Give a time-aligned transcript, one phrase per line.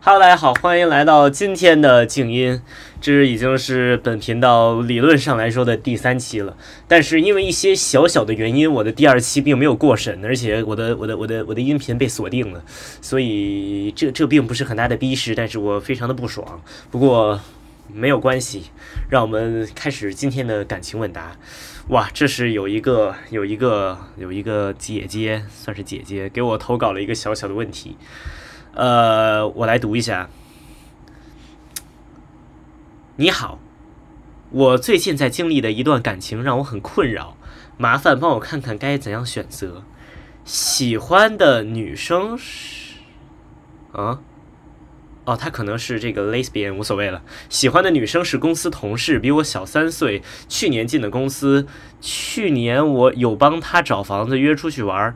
[0.00, 2.62] Hello，大家好，欢迎来到今天的静音。
[3.00, 6.56] 这已经是本频道理论上来说的第三期了，
[6.86, 12.62] 但是因为一些小小的原因，我的第二期并没有过审，而且我的我的我的我的音频被锁定了，
[13.02, 16.62] 所以这这并不是很大的逼事，但是我非常的不爽。
[16.92, 17.40] 不过
[17.92, 18.66] 没有关系，
[19.10, 21.36] 让我们开始今天的感情问答。
[21.88, 27.96] 哇，这是有一个有一个有一个姐姐，算是姐姐，给我投稿了一个小小的问题。
[28.74, 30.28] 呃，我来读一下。
[33.16, 33.58] 你好，
[34.50, 37.36] 我最近在经历的一段感情让我很困扰，
[37.76, 39.82] 麻烦帮我看看该怎样选择。
[40.44, 42.94] 喜欢的女生是
[43.92, 44.20] 啊，
[45.24, 47.22] 哦，她可能是这个 lesbian，无所谓了。
[47.48, 51.66] 喜欢的女生是公司同事，比我小三岁，去年进的公司。
[52.00, 55.14] 去年我有帮她找房子，约出去玩。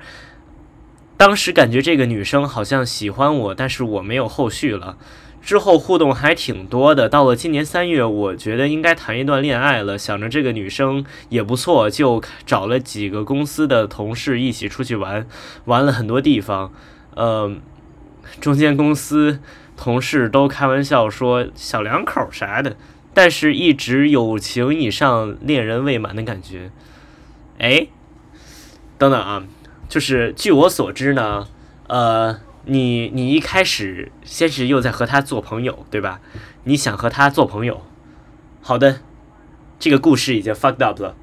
[1.22, 4.98] 当时感觉这个女生好像喜欢我，但是我没有后续了。
[5.40, 7.08] 之后互动还挺多的。
[7.08, 9.96] 到了今年三月，我觉得应该谈一段恋爱了。
[9.96, 15.24] 想着这个女生也不错，就找了几个公司的同事一起出去玩，
[15.66, 16.72] 玩了很多地方。
[17.14, 17.60] 嗯，
[18.40, 19.38] 中间公司
[19.76, 22.76] 同事都开玩笑说小两口啥的，
[23.14, 26.72] 但是一直友情以上，恋人未满的感觉。
[27.60, 27.86] 哎，
[28.98, 29.44] 等等啊，
[29.92, 31.46] 就是据我所知呢，
[31.86, 32.40] 呃。
[32.64, 36.20] 你你一开始先是又在和他做朋友，对吧？
[36.62, 37.82] 你想和他做朋友，
[38.60, 39.00] 好的，
[39.80, 41.16] 这个故事已经 fucked up 了。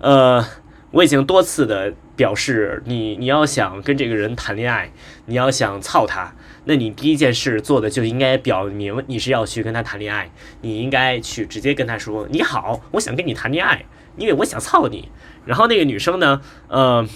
[0.00, 0.44] 呃，
[0.90, 4.92] 我已经多次的表示，你你要想跟这个人谈恋爱，
[5.24, 6.34] 你要想操他，
[6.66, 13.86] 那你第一件事做的就应该表明你是要去跟他谈恋爱，你应该去直接跟他说你好，我想跟你谈恋爱，
[14.18, 15.08] 因为我想操你。
[15.46, 17.08] 然后那个女生呢，呃。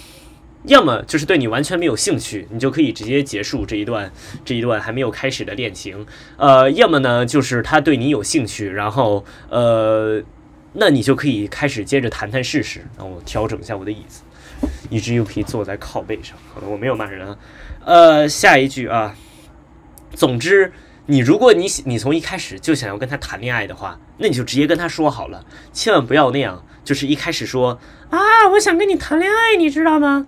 [0.65, 4.11] 要么就是对你完全没有兴趣，你就可以直接结束这一段
[4.45, 6.05] 这一段还没有开始的恋情。
[6.37, 10.21] 呃，要么呢就是他对你有兴趣，然后呃，
[10.73, 12.81] 那你就可以开始接着谈谈试试。
[12.97, 14.21] 让我调整一下我的椅子，
[14.89, 16.37] 以至于可以坐在靠背上。
[16.53, 17.37] 好的，我没有骂人啊。
[17.83, 19.15] 呃，下一句啊，
[20.13, 20.71] 总之，
[21.07, 25.43] 你如果你你从一开始就想要跟他谈恋爱的话，那你就直接跟他说好了，
[25.73, 27.79] 千万不要那样，就是一开始说
[28.11, 28.19] 啊，
[28.51, 30.27] 我想跟你谈恋爱，你知道吗？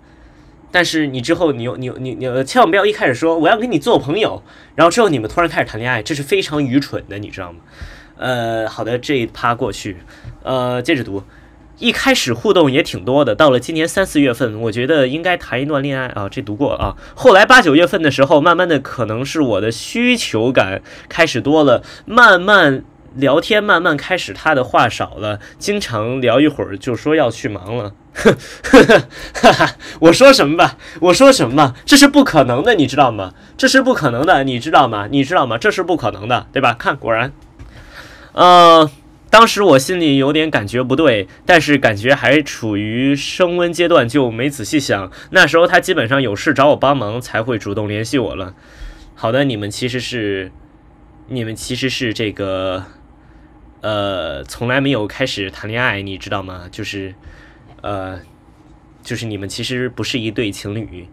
[0.74, 4.42] 但是你之后，你又你你你千万不要一开始说我要跟你做朋友，
[4.74, 7.58] 然后之后你们突然开始谈恋爱，这是非常愚蠢的，你知道吗？
[8.16, 9.98] 呃，好的，这一趴过去，
[10.42, 11.22] 呃，接着读，
[11.78, 16.96] 一开始互动也挺多的，到了今年三四月份，我觉得应该谈一段恋爱啊，这读过啊。
[17.14, 22.82] 后来八九月份的时候，慢慢的可能是我的需求感开始多了，慢慢。
[23.16, 27.94] 聊天慢慢开始，他的话少了，经常聊一会儿就说要去忙了。
[28.14, 30.76] 哈哈，我说什么吧？
[31.00, 31.74] 我说什么吧？
[31.84, 33.34] 这是不可能的，你知道吗？
[33.56, 35.08] 这是不可能的，你知道吗？
[35.10, 35.58] 你知道吗？
[35.58, 36.74] 这是不可能的，对吧？
[36.74, 37.32] 看，果然，
[38.32, 38.88] 呃，
[39.30, 45.10] 当时我心里有点感觉不对，但是感觉还处于升温阶段，就没仔细想。
[45.30, 48.54] 那时候他基本上有事找我帮忙才会主动联系我了。
[49.16, 50.52] 好的，你们其实是，
[51.28, 52.84] 你们其实是这个。
[53.84, 56.66] 呃，从来没有开始谈恋爱，你知道吗？
[56.72, 57.14] 就是，
[57.82, 58.18] 呃，
[59.02, 61.06] 就是你们其实不是一对情侣，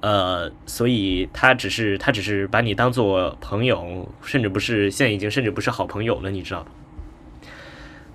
[0.00, 6.64] 呃，所以他只是他只是把你当做朋友，甚至不是现在已经甚至不是好朋友了，你知道？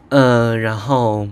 [0.09, 1.27] 嗯，然后，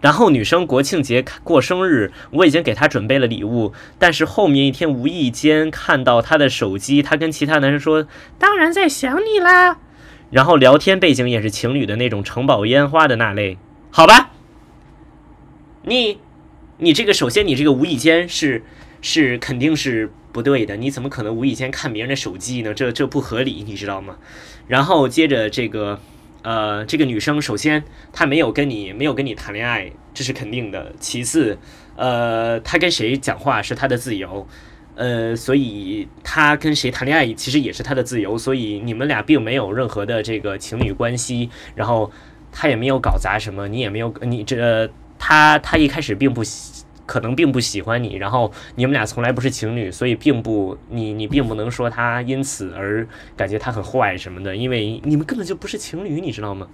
[0.00, 9.78] 然后女生国庆节过生日，我已经给她准备了礼物，但是后面一天无意间看到她的手机，她跟其他男生说：“当然在想你啦。”
[10.32, 13.58] 然后聊天背景也是情侣的那种城堡烟花的那类，
[13.90, 14.30] 好吧？
[15.82, 16.18] 你，
[16.78, 18.64] 你这个首先你这个无意间是
[19.02, 22.72] 是肯定是不对的，你怎么可能无意间看别人的手机呢？
[22.72, 24.16] 这这不合理，你知道吗？
[24.66, 26.00] 然后接着这个
[26.40, 30.94] 呃，这个女生首先她没有跟你没有跟你谈恋爱，这是肯定的。
[30.98, 31.58] 其次，
[31.94, 34.48] 呃，她跟谁讲话是她的自由。
[35.02, 42.08] 呃，所以他跟谁谈恋爱其实也是他的自由，所以你们俩并没有任何的这个情侣关系，然后
[42.52, 44.88] 他也没有搞砸什么，你也没有你这
[45.18, 46.42] 他他一开始并不，
[47.04, 53.04] 可能并不喜欢你，然后你们俩从来不是情侣，所以并不你你并不能说他因此而
[53.36, 56.68] 感觉他很坏什么的，因为你们根本就不是情侣，你知道吗？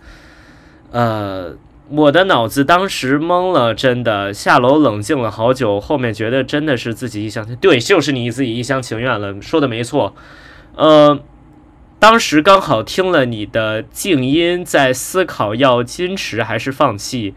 [0.91, 1.57] 呃。
[1.91, 10.15] 我的脑子当时懵了，真的下楼冷静了好久，后面觉得真的是自己一厢情对，就是你自己一厢情愿了，说的没错。
[10.77, 11.19] 呃，
[11.99, 17.35] 当时刚好听了你的静音，在思考要矜持还是放弃。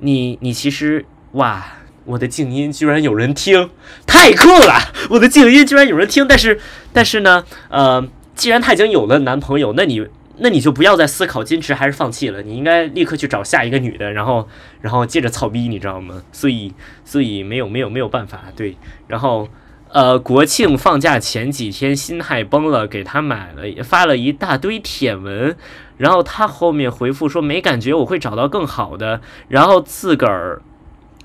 [0.00, 1.64] 你你其实哇，
[2.04, 3.70] 我的静音居然有人听，
[4.06, 4.92] 太酷了！
[5.10, 6.58] 我的静音居然有人听，但是
[6.92, 10.06] 但是呢，呃，既然她已经有了男朋友，那你
[10.38, 14.48] 那你就不要再思考矜持还是放弃了，你应该立刻去找下一个女的，然后
[14.80, 16.22] 然后接着操逼，你知道吗？
[16.32, 16.72] 所以
[17.04, 18.76] 所以没有没有没有办法，对，
[19.08, 19.48] 然后。
[19.94, 25.56] 呃，国庆放假前几天，心态崩了，给他买了，发了一大堆帖文，
[25.98, 30.62] 然后他后面回复说没感觉，我会找到更好的，然后自个儿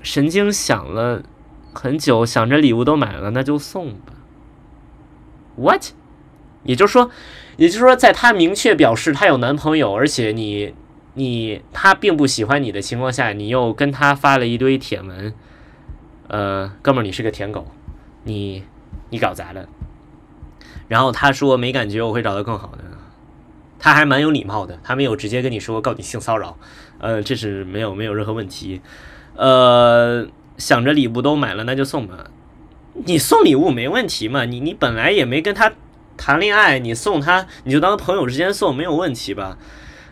[0.02, 1.24] 神经想了
[1.72, 4.12] 很久，想着礼物都买了，那就送吧。
[5.56, 5.86] What？
[6.64, 7.10] 也就是说，
[7.56, 10.74] 也就是说，在他明确表示他有男朋友，而且你
[11.14, 15.34] 你他并不喜欢你的情况下，你又跟他发了一堆帖文，
[16.28, 17.66] 呃，哥们儿，你是个舔狗。
[18.22, 18.62] 你
[19.08, 19.66] 你搞砸了，
[20.88, 22.84] 然后他说没感觉，我会找到更好的。
[23.78, 26.58] 他还蛮有礼貌的，他没有直接跟你说告你性骚扰，
[26.98, 28.82] 呃，这是没有没有任何问题。
[29.36, 30.28] 呃，
[30.58, 32.30] 想着礼物都买了，那就送吧。
[32.92, 34.44] 你送礼物没问题嘛？
[34.44, 35.72] 你你本来也没跟他
[36.20, 39.56] 谈恋爱，你送他你就当朋友之间送，没有问题吧？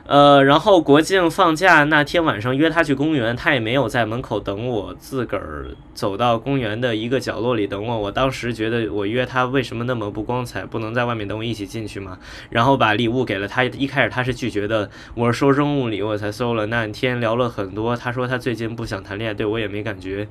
[0.06, 7.98] 呃，然后国庆放假那天晚上约他去公园，他也没有在门口等我，自个儿走到公园的一个角落里等我。
[7.98, 12.18] 我当时觉得我约他为什么那么不光彩，不能在外面等我一起进去吗？
[12.48, 16.64] 然后把礼物给了他，一开始他是拒绝的，我是收生物礼，我才收了。
[16.68, 20.26] 那天聊了很多，他说他最近不想谈恋爱，对我也没感觉，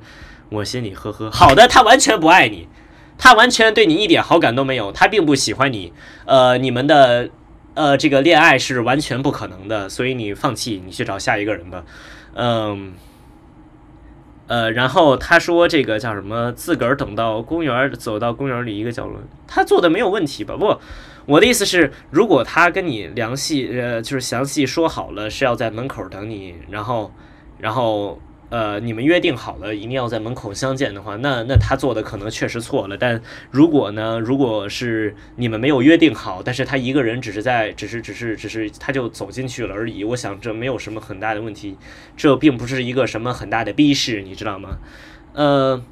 [0.50, 1.30] 我心里呵呵。
[1.30, 2.68] 好的，他完全不爱你，
[3.18, 5.94] 他完全对你一点好感都没有，他并不喜欢你，
[6.26, 7.30] 呃，你们的。
[7.80, 11.84] 呃，这个恋爱是完全不可能的，所以你放弃，你去找下一个人吧。
[12.34, 12.94] 嗯，
[14.48, 16.52] 呃，然后他说这个叫什么？
[16.54, 20.56] 自个儿等到公园，走到公园里一个角落，他做的没有问题吧？
[20.58, 20.76] 不，
[21.28, 27.14] 我的意思是，如果他跟你详细呃，就是详细说好了是要在门口等你，然后，
[27.60, 28.20] 然后。
[28.50, 32.96] 呃，你们约定好了一定要在门口相见的话，那那他做的可能确实错了。
[32.98, 33.22] 但
[33.52, 41.78] 如果呢，如果是你们没有约定好，但是他一个人只是在，只是只是只是他就走进去了而已，我想这没有什么很大的问题，
[42.16, 44.78] 这并不是一个什么很大的逼事，你知道吗？
[45.34, 45.84] 呃，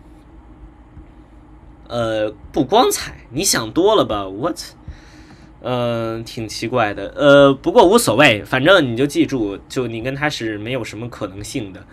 [1.89, 4.59] 呃，不光彩，你想多了吧？What？
[5.67, 7.11] 嗯，挺奇怪的。
[7.15, 11.83] 呃，不过无所谓，反正你就记住，就你跟他是没有什么可能性的。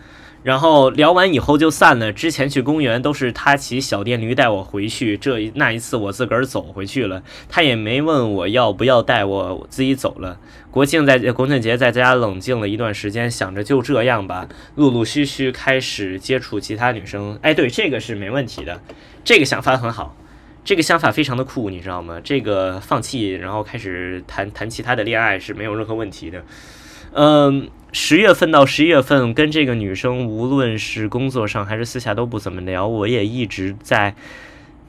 [0.43, 2.13] 然后聊完以后就散了。
[2.13, 10.39] 之前去公园都是他骑小电驴带我回去，这一那一次我自个儿走回去了，他也没问我要不要带我，我自己走了。
[10.71, 17.39] 国庆在国庆节在家冷静了一段时间，想着就这样吧，陆陆续续开始接触其他女生。
[17.41, 18.83] 哎，对，这个是没问题的，
[19.25, 20.17] 这个想法很好，
[20.65, 22.21] 这个想法非常的酷，你知道吗？
[22.23, 26.45] 这个放弃然后开始谈谈其他的恋爱是没有任何问题的。
[27.13, 27.71] 嗯。
[27.95, 32.89] 十月份到十一月份，跟这个女生无论是工作上还是私下都不怎么聊。
[32.89, 34.15] 我也一直在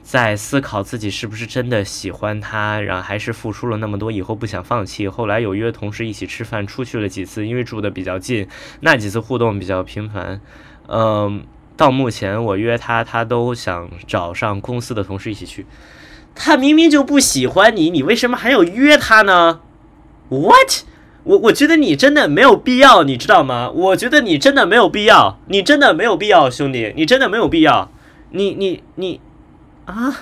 [0.02, 5.06] 在思考自己是不是真的喜欢她，然后还是付出了那么多以后不想放弃。
[5.06, 8.48] 后来有约同事一起吃饭，出去了几次，因为住的比较近，
[8.80, 10.40] 那几次互动比较频繁。
[10.88, 11.44] 嗯，
[11.76, 15.66] 到目前我约他，他都想找上公司的同事一起去。
[16.34, 19.60] 他明明就不喜欢你，你为什么还要约他呢
[20.28, 20.84] ？What？
[21.24, 23.70] 我我觉得你真的没有必要，你知道吗？
[23.70, 27.90] 我觉得你真的没有必要，你真的没有必要，兄弟，你真的没有必要。
[28.30, 29.20] 你你你
[29.86, 30.14] 啊，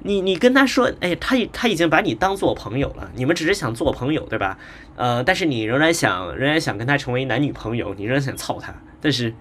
[0.00, 4.58] 你你跟他说，哎，他他已经把你当做朋友了，你们只是想做朋友，对吧？
[4.96, 9.32] 呃，但是你仍然想仍然想跟他成为男女朋友，你仍然想操他，但是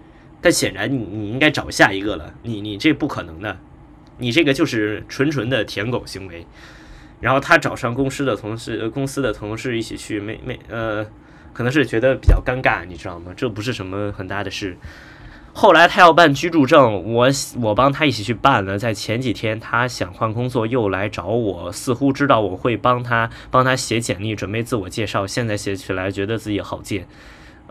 [0.41, 3.57] 但显然你你应该找下一个了，你你这不可能的，
[4.17, 6.45] 你这个就是纯纯的舔狗行为。
[7.19, 11.05] 然后他找上公司的同事，公司的同事一起去，没没呃，
[11.53, 13.31] 可能是觉得比较尴尬，你知道吗？
[13.37, 14.75] 这不是什么很大的事。
[15.53, 17.27] 后来他要办居住证，我
[17.61, 18.79] 我帮他一起去办了。
[18.79, 25.27] 在前几天，他想换工作，又来找我，似乎知道我会帮他帮他写简历，准备自我介绍。
[25.27, 27.05] 现在写起来觉得自己好贱，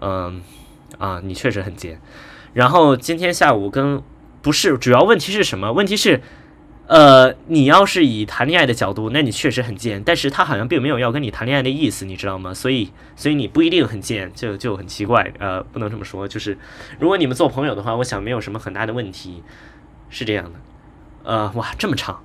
[0.00, 0.42] 嗯
[0.98, 1.98] 啊，你确实很贱。
[2.52, 4.02] 然后今天下午跟
[4.42, 5.72] 不是主要问题是什么？
[5.72, 6.20] 问题是。
[6.86, 10.02] 呃，你要是以谈恋爱的角度，那你确实很贱。
[10.04, 12.52] 但是他好像并没有要跟你谈恋爱的意思，你知道吗？
[12.52, 15.32] 所以，所以你不一定很贱，就就很奇怪。
[15.38, 16.26] 呃，不能这么说。
[16.26, 16.58] 就是
[16.98, 19.40] 如果你们做朋友的话，我想没有什么很大的问题，
[20.08, 20.58] 是这样的。
[21.22, 22.20] 呃，哇，这么长。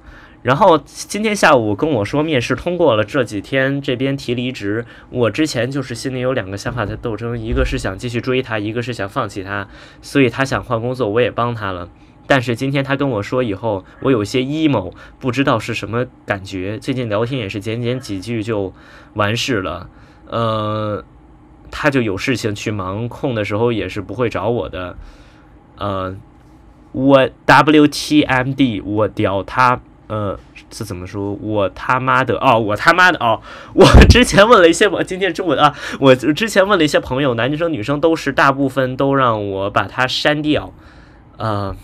[0.45, 4.85] 然后今天下午跟我说面试通过了，这几天这边提离职。
[5.09, 9.67] 我之前就是心里有两个想法在斗争，一个是想继续追他，一个是想放弃他。
[10.03, 11.89] 所以他想换工作，我也帮他了。
[12.27, 16.77] 但是今天他跟我说以后，我有些 emo，不知道是什么感觉。
[16.77, 18.71] 最近聊天也是简简几句就
[19.15, 19.89] 完事了，
[20.27, 21.03] 呃，
[21.71, 24.95] 他就有事情去忙，空的时候也是不会找我的，
[25.79, 26.15] 呃，
[26.91, 31.33] 我 W T M D，我屌他，呃，这怎么说？
[31.33, 33.41] 我他妈的哦，我他妈的哦！
[33.73, 40.73] 我之前问了一些，我今天中文啊，我之前问了一些朋友，男生女生都是，大部分都让我把它删掉，
[41.37, 41.75] 呃，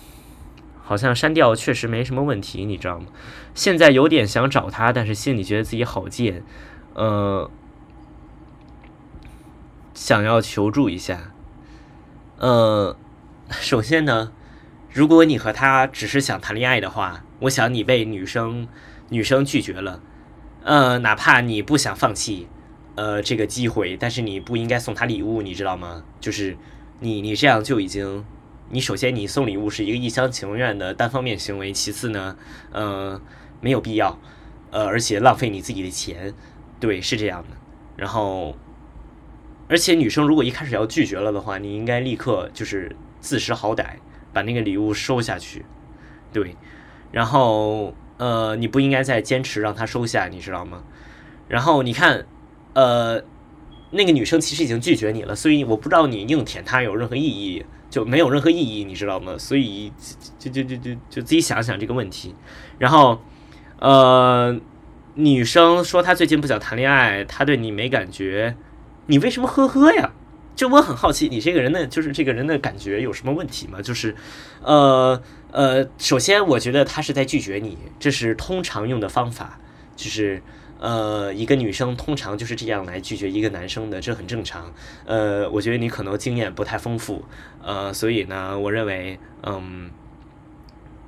[0.84, 3.08] 好像删掉确实没什么问题，你知道吗？
[3.56, 6.44] 现在有点想找他，但是心里觉得自己好贱，
[6.94, 7.50] 呃，
[9.94, 11.32] 想要求助一下，
[12.38, 12.96] 呃，
[13.50, 14.32] 首先呢。
[14.94, 18.68] 如果你和他只是想谈恋爱的话，我想你被女生
[19.10, 20.02] 女生拒绝了，
[20.64, 22.48] 呃，哪怕你不想放弃，
[22.96, 26.04] 呃，这个机会，但是你不应该送她礼物，你知道吗？
[26.20, 26.58] 就是
[27.00, 28.24] 你你这样就已经，
[28.70, 32.38] 你首先你送礼物是一个一厢情愿的单方面行为，其次呢，
[32.72, 33.20] 呃，
[33.60, 34.20] 没有必要，
[34.72, 36.34] 呃，而且浪费你自己的钱，
[36.80, 37.58] 对，是这样的。
[37.98, 38.56] 然后，
[39.68, 43.96] 而且女生如果一开始要拒绝了的话，你应该立刻就是自识好歹。
[44.34, 45.66] 把那个礼物收下去，
[46.32, 46.56] 对，
[47.12, 50.84] 然后呃，你不应该再坚持让他收下，你知道吗？
[51.48, 52.26] 然后你看，
[52.74, 53.22] 呃，
[53.92, 59.36] 那个女生其实已经拒绝你了，所以我不知道你硬舔她有任何意义，就没有任何意义，你知道吗？
[59.38, 59.92] 所以
[60.40, 62.34] 就就就就就自己想想这个问题。
[62.80, 63.22] 然后
[63.80, 64.58] 呃，
[65.16, 68.56] 女生说她最近不想谈恋爱，她对你没感觉，
[69.08, 70.12] 你为什么呵呵呀？
[70.56, 73.82] 就我很好奇，你这个人的就是这个人的感觉有什么问题吗？
[73.82, 74.16] 就是，
[74.62, 75.20] 呃
[75.52, 79.60] 呃，首先我觉得他是在拒绝你，这是通常用的方法，
[79.96, 80.42] 就是
[80.80, 84.72] 呃，一个女生通常就是这样来拒绝一个男生的，这很正常。
[85.06, 87.24] 呃，我觉得你可能经验不太丰富，
[87.64, 89.90] 呃，所以呢，我认为，嗯，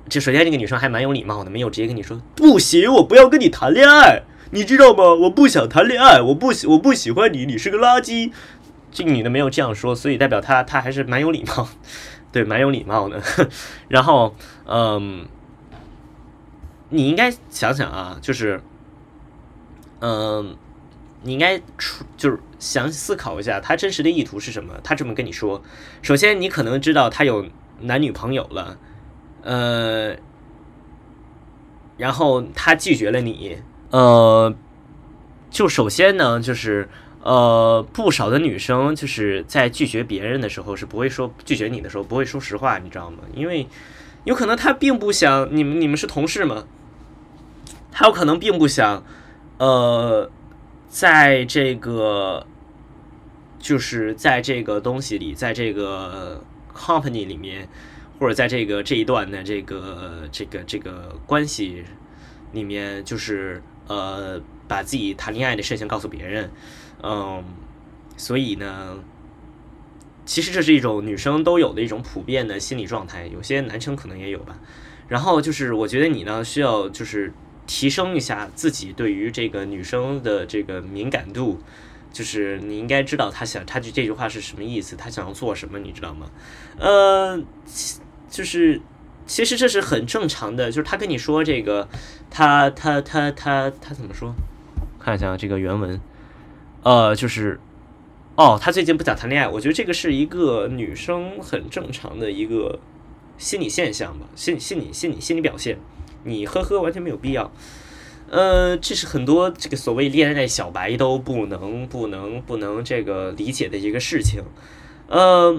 [0.08, 5.14] 这首先这个女生还蛮有礼貌的，没有直接跟你说不行，我不要跟你谈恋爱，你知道吗？
[5.14, 8.32] 我不想谈恋爱，我不喜我不喜欢你，你是个垃圾。
[8.94, 11.68] 这个女的没有这样说，所以代表她她还是蛮有礼貌，
[12.30, 13.20] 对，蛮有礼貌的。
[13.88, 14.36] 然后，
[14.66, 15.26] 嗯，
[16.90, 18.62] 你应该想想啊，就是，
[20.00, 20.56] 嗯，
[21.22, 24.74] 你应该出就是想思考一下，他真实的意图是什么？
[24.84, 25.60] 他这么跟你说，
[26.00, 27.46] 首先你可能知道他有
[27.80, 28.78] 男女朋友了，
[29.42, 30.14] 呃，
[31.96, 33.58] 然后他拒绝了你，
[33.90, 34.54] 呃，
[35.50, 36.88] 就首先呢，就是。
[37.24, 43.20] 呃，不少的女生就是在拒绝别人的时候是不会说拒绝你的时候不会说实话，你知道吗？
[43.34, 43.66] 因为
[44.24, 46.66] 有可能她并不想你们，你们是同事嘛，
[47.90, 49.02] 她有可能并不想，
[49.56, 50.30] 呃，
[50.86, 52.46] 在这个
[53.58, 56.44] 就是在这个东西里，在这个
[56.76, 57.66] company 里面，
[58.20, 61.84] 或者在这个这一段的这个这个这个关系
[62.52, 64.38] 里面，就是呃，
[64.68, 66.50] 把自己谈恋爱的事情告诉别人。
[67.06, 67.44] 嗯，
[68.16, 68.98] 所以呢，
[70.24, 74.58] 其实这是一种女生都有的一种普遍的心理状态，有些男生可能也有吧。
[75.06, 77.30] 然后就是，我觉得你呢需要就是
[77.66, 81.60] 提升一下自己对于这个女生的这个敏感度，
[82.10, 86.30] 就是你应该知道她想，她这这句话是什么意思，她想要做什么，你知道吗？
[86.78, 87.38] 呃，
[88.30, 88.80] 就是
[89.26, 91.86] 其实这是很正常的，就是他跟你说这个，
[92.30, 94.34] 他他他他他怎么说？
[94.98, 96.00] 看一下这个原文。
[96.84, 97.58] 呃，就是，
[98.36, 102.78] 哦，他最近不想谈恋爱，我觉得这个是一个女生很正常的一个
[103.38, 105.78] 心理现象吧，心心理心理心理表现，
[106.24, 107.50] 你呵呵完全没有必要，
[108.28, 114.42] 呃，这是很多这个所谓恋爱小白都不能不能不能这个理解的一个事情，
[115.08, 115.58] 呃，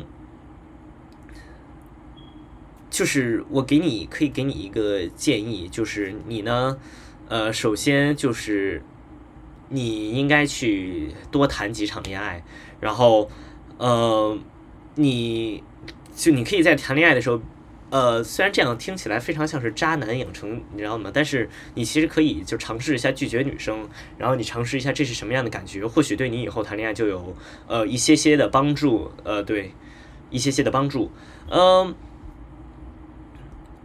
[2.92, 6.78] 就是我给你可以给你一个建议，就是你呢，
[7.30, 8.84] 呃，首先就是。
[9.70, 12.44] 你应该去多谈几场恋爱，
[12.80, 13.30] 然后，
[13.78, 14.38] 呃，
[14.96, 15.64] 你
[16.16, 17.42] 就你可以在谈恋爱的时候，
[17.90, 21.10] 呃，虽然这样听起来非常像是渣男养成，你知道吗？
[21.14, 27.36] 但是你其实可以就尝试一下拒绝女生，然后你尝试一下这是什么样的感觉，或许对你以后谈恋爱就有
[27.68, 29.72] 呃一些些的帮助，呃，对，
[30.30, 31.12] 一些些的帮助，
[31.50, 31.96] 嗯。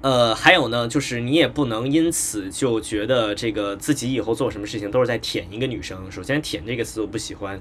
[0.03, 6.11] 呃还有呢，就是你也不能因此就觉得这个自己以后做什么事情都是在舔一个女生。
[6.11, 7.61] 首先，“舔”这个词我不喜欢，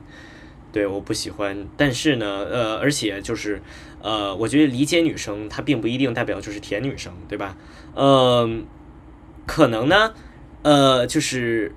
[0.71, 1.67] 对，我不喜欢。
[1.75, 3.61] 但是呢，呃，而且就是，
[4.01, 7.57] 呃，我觉得理解女生，她并不一定代表就是舔女生，对吧？
[7.93, 8.49] 呃，
[9.45, 10.13] 可能呢，
[10.61, 11.75] 呃，就是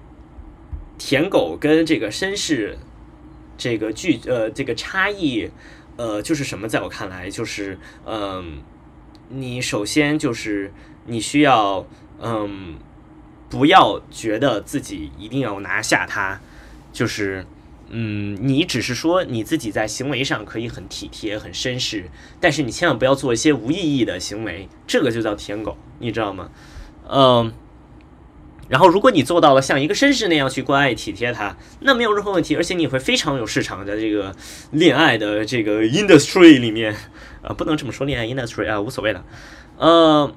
[0.96, 2.78] 舔狗跟这个绅士
[3.58, 5.50] 这个距呃这个差异，
[5.96, 6.68] 呃，就是什么？
[6.68, 8.62] 在我看来，就是嗯。
[9.32, 10.72] 你首先就是
[11.06, 11.86] 你需要，
[12.20, 12.76] 嗯，
[13.48, 16.40] 不要觉得自己一定要拿下他，
[16.92, 17.46] 就是，
[17.88, 22.10] 嗯，你只是说你自己在行为上可以很体贴、很绅士，
[22.40, 26.50] 但是你千万不要做一些无意义的行为，这个就叫舔狗，你知道吗？
[27.08, 27.52] 嗯，
[28.72, 34.34] 然后如果你做到了像一个绅士那样去关爱体贴他，那没有任何问题，而且你会非常有市场的这个
[34.70, 36.96] 恋爱的这个 industry 里面，
[37.42, 39.22] 啊，不能这么说恋爱 industry 啊，无所谓的，
[39.76, 40.34] 呃。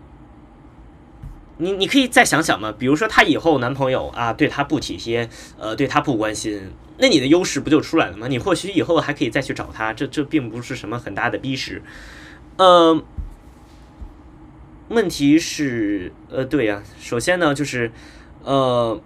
[1.58, 8.28] 你你可以再想想嘛，比如说她以后男朋友啊对她不体贴，呃对她不关心，那你的优势不就出来了吗？
[8.28, 11.82] 你或许以后还可以再去找他，这这并不是什么很大的逼事。
[12.58, 13.02] 呃，
[14.90, 17.90] 问题是，呃对呀，首先呢就是
[18.46, 19.02] 呃，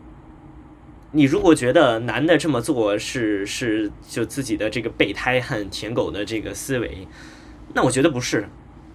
[1.14, 7.08] 你如果觉得男的这么做是是就自己的这个备胎和舔狗的这个思维，
[7.74, 8.48] 那我觉得不是。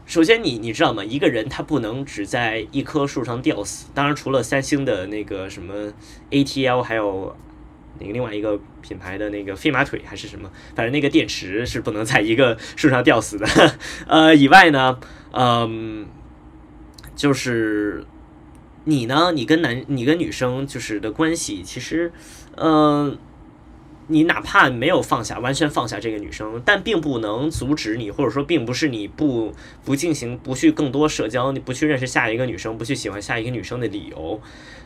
[0.07, 1.03] 首先，你你知道吗？
[1.03, 3.87] 一个人他不能只在一棵树上吊死。
[3.95, 5.91] 当然，除了三星的那个什么
[6.31, 7.35] ATL，还有
[7.99, 13.47] 那个另外一个品牌的那个飞马腿还是什么，反正那个电池是不能在一个树上吊死的。
[14.07, 15.01] 呃，以外呢，
[15.33, 16.07] 嗯，
[17.17, 18.05] 就是
[18.85, 22.13] 你呢，你跟男，你跟女生就是的关系，其实，
[22.57, 23.19] 嗯。
[24.07, 34.41] 你哪怕没有放下，完全放下这个女生，但并不能阻止你，或者说并不是你不不进行、不去更多社交、你不去认识下一个女生、不去喜欢下一个女生的理由。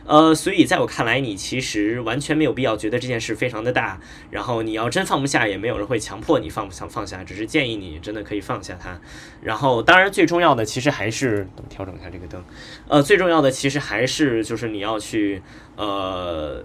[0.05, 3.99] 呃，所以在我看来，你其实完全没有必要觉得这件事非常的大。
[4.31, 8.99] 然后你要真放不下，也没有人会强迫你放不想放下，只是建议你真的可以放下它。
[9.41, 12.43] 然后，当然最重要的其实还是调整一下这个灯。
[12.87, 15.43] 呃，最重要的其实还是就是你要去
[15.75, 16.63] 呃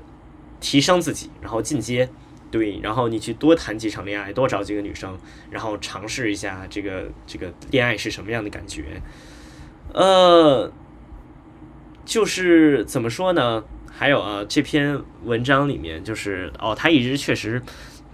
[0.60, 2.08] 提升自己，然后进阶。
[2.54, 5.18] 对，然后你去多谈几场恋爱，多找几个女生，
[5.50, 9.02] 然后尝试一下这个这个恋爱是什么样的感觉。
[9.92, 10.70] 呃，
[12.04, 13.64] 就是怎么说呢？
[13.90, 17.60] 还有啊，这篇文章里面就是哦，他一直确实，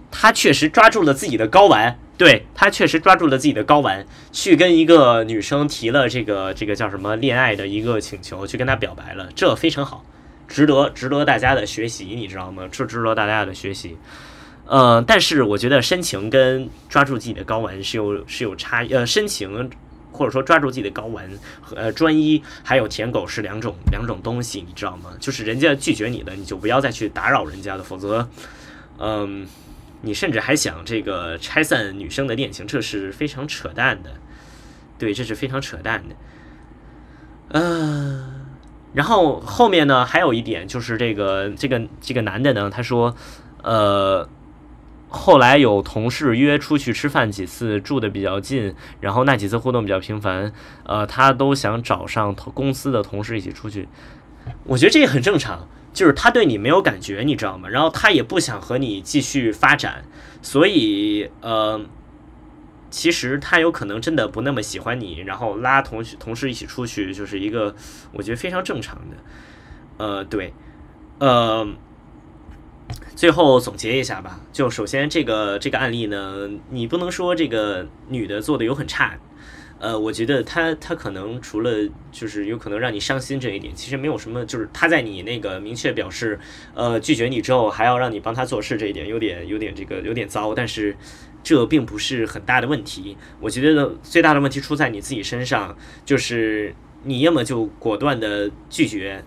[0.09, 10.03] 他确实抓住了自己的睾丸，对他确实抓住了自己的睾丸，去跟一个女生提了这个这个叫什么恋爱的一个请求，去跟她表白了，这非常好，
[10.51, 12.67] 值得值得大家的学习，你知道吗？
[12.71, 13.97] 这值得大家的学习。
[14.65, 19.69] 呃，但是我觉得深情跟抓住自己的睾丸是有是有差呃，深情
[20.11, 21.27] 或者说抓住自己的睾丸
[21.61, 25.11] 和呃专一还有舔狗是两种两种东西，你知道吗？
[25.19, 28.27] 就是人家拒绝你的，你就不要再去打扰人家了，否则，
[28.99, 29.47] 嗯，
[30.01, 34.11] 你甚至还想这个拆散女生的恋情，这是非常扯淡的。
[34.99, 36.15] 对，这是非常扯淡的。
[37.49, 38.40] 呃，
[38.93, 43.15] 然后后面呢，还有一点就是这个这个这个男的呢，他说，
[43.63, 44.27] 呃。
[45.13, 50.53] 后来有同事约出去吃饭几次，住的比较近，然后那几次互动比较频繁，
[50.85, 53.89] 呃，他都想找上同公司的同事一起出去。
[54.63, 57.67] 我觉得这也很正常，就是他对你没有感觉，你知道吗？
[57.67, 60.05] 然后他也不想和你继续发展，
[60.41, 61.81] 所以呃，
[62.91, 67.75] 其实他有可能真的不那么喜欢你，然后拉同学同事一起出去，就是一个
[68.11, 69.17] 我觉得非常正常的。
[69.97, 70.53] 呃，对，
[71.17, 71.67] 呃。
[73.15, 79.17] 最后总结一下吧，就首先这个这个案例呢，你不能说这个女的做的有很差，
[79.79, 81.71] 呃，我觉得她她可能除了
[82.11, 86.37] 就是有可能让你伤心这一点，其实没有什么，就是她在你那个明确表示
[86.73, 90.97] 呃拒绝你之后，还要让你帮她做事这一点，有点有点这个有点糟，但是
[91.43, 95.75] 这并不是很大的问题，我觉得最大的问题出在你自己身上，
[96.05, 99.23] 就是你要么就果断的拒绝，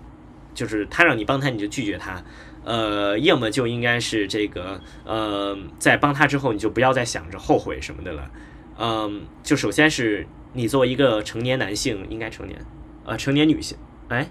[0.55, 2.23] 就是他让你帮他你就拒绝他。
[2.65, 8.31] 呃，要么就应该是这个，呃，在帮他之后，你就不要再想着后悔什么的了。
[8.79, 12.59] 嗯，就首先是你作为一个成年男性，应该成年，
[13.05, 13.77] 呃，成年女性，
[14.09, 14.31] 哎，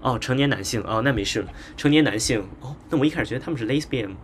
[0.00, 4.16] 哦，成年男性，哦，那没事了，成年男性，哦，那我一开始觉得他们是 lesbian。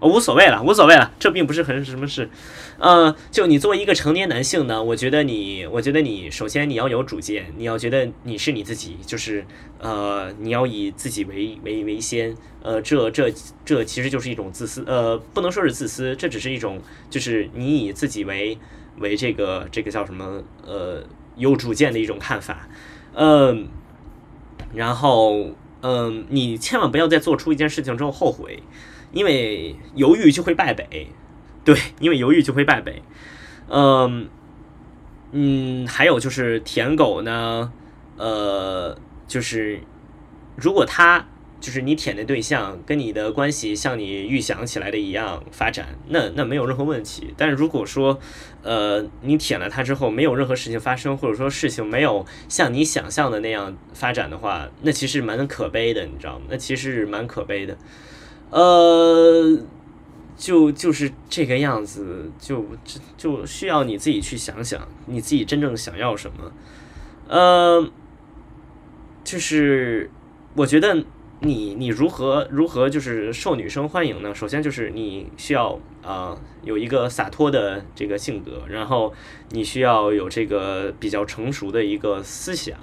[0.00, 2.30] 无所谓了，无所谓了，这并不是很什么事，
[2.78, 9.44] 呃，就你作为一个成年男性呢，我觉得你，我觉得你首先你要有主见，你要觉得你是你自己，就是
[9.78, 13.30] 呃，你要以自己为为为先，呃，这这
[13.64, 18.56] 这其实就是一种自私，呃，不能说是自私，这只是一种就是你以自己为
[19.00, 21.02] 为这个这个叫什么呃
[21.36, 22.66] 有主见的一种看法，
[23.12, 23.68] 嗯，
[24.72, 25.50] 然后
[25.82, 28.62] 嗯，你千万不要在做出一件事情之后后悔。
[29.12, 31.08] 因为犹豫就会败北，
[31.64, 33.02] 对，因为犹豫就会败北。
[33.68, 34.28] 嗯
[35.32, 37.72] 嗯，还有就是舔狗呢，
[38.16, 39.80] 呃，就是
[40.56, 41.28] 如果他
[41.60, 47.34] 就是你舔的对象跟你的关系像你预想起来的一样发展，那那没有任何问题。
[47.36, 48.18] 但是如果说
[48.62, 56.46] 呃你舔了他之后没有任何事情发生，或者说事情没有像你想象的那样发展的话，那其实蛮可悲的，你知道吗？
[56.48, 57.76] 那其实是蛮可悲的。
[58.50, 59.58] 呃，
[60.36, 62.66] 就就是这个样子，就
[63.16, 66.52] 就需要你自己去想想，你自己真正想要什么。
[67.28, 67.88] 呃，
[69.22, 70.10] 就是
[70.56, 71.04] 我觉得
[71.40, 74.34] 你你如何如何就是受女生欢迎呢？
[74.34, 79.14] 首先就是你需要啊有一个洒脱的这个性格，然后
[79.50, 82.76] 你需要有这个比较成熟的一个思想，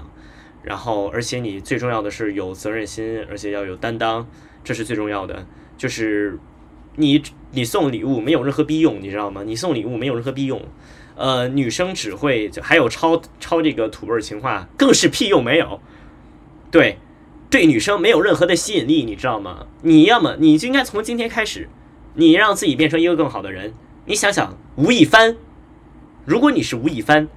[0.63, 4.25] 然后而且你最重要的是有责任心，而且要有担当，
[4.63, 5.45] 这是最重要的。
[5.77, 6.39] 就是
[6.95, 9.43] 你你送礼物没有任何逼用，你知道吗？
[9.45, 10.61] 你送礼物没有任何逼用。
[11.15, 15.79] 呃，女生只会还有抄抄这个土味情话，更是屁用没有。
[16.69, 16.99] 对，
[17.49, 19.65] 对女生没有任何的吸引力，你知道吗？
[19.81, 21.69] 你要么你就应该从今天开始，
[22.13, 23.73] 你让自己变成一个更好的人。
[24.05, 25.37] 你想想吴亦凡，
[26.25, 27.27] 如果你是吴亦凡，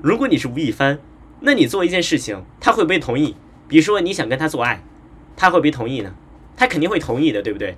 [0.00, 0.98] 如果你是吴亦凡，
[1.40, 3.36] 那你做一件事情，他会不会同意？
[3.68, 4.82] 比如说你想跟他做爱，
[5.36, 6.14] 他会不会同意呢？
[6.56, 7.76] 他肯定会同意的，对不对？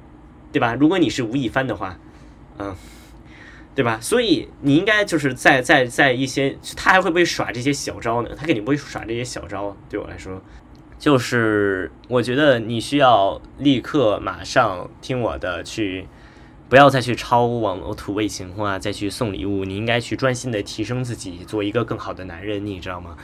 [0.53, 0.75] 对吧？
[0.75, 1.99] 如果你是吴亦凡的话，
[2.59, 2.75] 嗯。
[3.75, 3.97] 对吧？
[4.01, 8.31] 所以你应该就是在在在一些，他还会不会耍这些小招呢？
[8.37, 9.77] 他肯定不会耍这些小招。
[9.89, 10.43] 对我来说，
[10.99, 16.09] 就是我觉得你需要立刻马上听我的，去
[16.69, 19.65] 不要再去抄网络土味情话，再去送礼物。
[19.65, 23.17] 你应该去专心的提升自己，做一个更好的男人，你知道吗？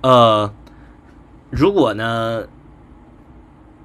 [0.00, 0.52] 呃，
[1.48, 2.48] 如果呢，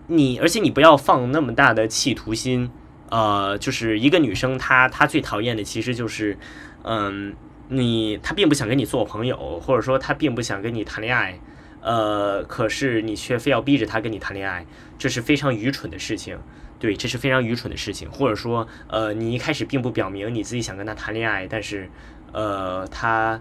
[0.08, 2.70] 你而且你不要放那么大的企图心。
[3.10, 6.38] 呃，就是一个女生，她她最讨厌的其实就是，
[6.84, 7.34] 嗯，
[7.70, 11.40] 你她并不想跟你做朋友，或者说她并不想跟你谈恋爱，
[11.80, 14.66] 呃，可是你却非要逼着她跟你谈恋爱，
[14.98, 16.38] 这是非常愚蠢的事情。
[16.80, 18.12] 对，这是非常愚蠢的事情。
[18.12, 21.90] 或者说，呃，你一开始并不表明你自己想跟她谈恋爱，但是，
[22.34, 23.40] 呃，她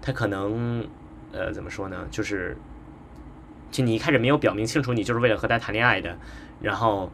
[0.00, 0.86] 她可能，
[1.32, 2.06] 呃，怎么说呢？
[2.08, 2.56] 就是，
[3.70, 6.18] 就你一开始没有表明清楚，你就是为了和他谈恋爱的，
[6.60, 7.10] 然后。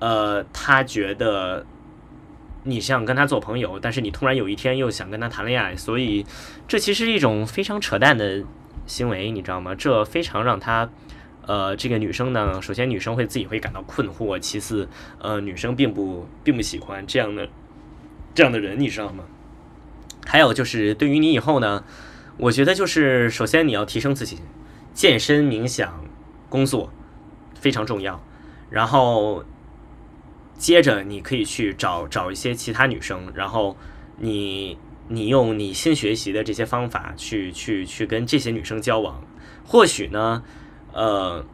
[0.00, 1.64] 呃，他觉得
[2.64, 6.26] 你想跟他做朋友，但是你突然有一天又想跟他谈恋爱，所以
[6.68, 8.42] 这其实是一种非常扯淡的
[8.86, 9.74] 行为，你知道吗？
[9.74, 10.90] 这非常让他，
[11.46, 14.86] 呃，这个女生呢，首先女生会自己会感到困惑，其次，
[15.20, 17.48] 呃，女生并不并不喜欢这样的
[18.34, 19.24] 这样的人，你知道吗？
[20.26, 21.82] 还有就是对于你以后呢，
[22.36, 24.40] 我觉得就是首先你要提升自己，
[24.94, 26.02] 健身、冥想、
[26.48, 26.90] 工作
[27.54, 28.18] 非常重要，
[28.70, 29.44] 然后。
[30.56, 33.76] 接着，你可以去找找一些其他女生，然后
[34.18, 34.78] 你
[35.08, 39.20] 你用你新学习的这些方法去去去跟这些女生交往，
[39.66, 40.44] 或许呢，
[40.92, 41.44] 呃，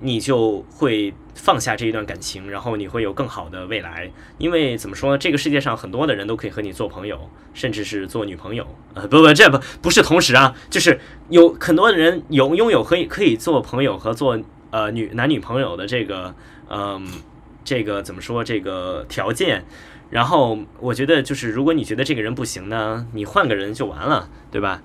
[0.00, 4.10] 你就会放下这一段感情，然后你会有更好的未来。
[4.38, 8.66] 因为怎么说，这个世界上很多的人都可以和你做朋友，甚至是做女朋友。
[8.94, 14.38] 呃，不不，这不不是同时啊，就是有很多人有拥有可以可以做朋友和做
[14.70, 16.34] 呃女男女朋友的这个
[16.68, 17.06] 嗯。
[17.64, 18.42] 这个怎么说？
[18.42, 19.62] 这个条件，
[20.08, 24.80] 然后我觉得就是，如果你觉得这个人不行呢，你换个人就完了，对吧？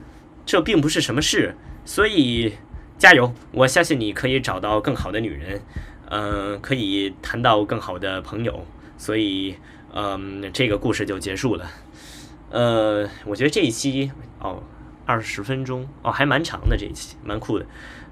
[0.46, 2.56] 这并不是什么事，所以
[2.98, 3.34] 加油！
[3.52, 5.62] 我相信你可以找到更好的女人，
[6.10, 8.66] 嗯，可以谈到更好的朋友，
[8.98, 9.56] 所以，
[9.94, 11.66] 嗯，这个故事就结束了。
[12.50, 14.64] 呃，我觉得这一期哦，
[15.06, 17.66] 二十分钟哦，还蛮长的，这一期蛮酷的，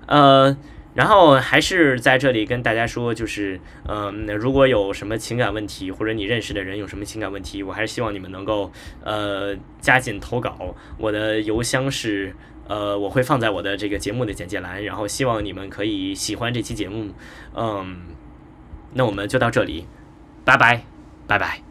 [0.07, 0.57] 呃。
[0.93, 8.69] 然后还是在这里跟大家说，就是，嗯，如果有什么情感问题，或者你认识的人有什么情感问题，我还是希望你们能够，
[9.01, 10.75] 呃，加紧投稿。
[10.97, 12.35] 我的邮箱是，
[12.71, 14.81] 呃，我会放在我的这个节目的简介栏。
[14.85, 17.11] 然后希望你们可以喜欢这期节目，
[17.53, 17.97] 嗯，
[18.93, 19.85] 那我们就到这里，
[20.45, 20.85] 拜拜，
[21.27, 21.70] 拜拜。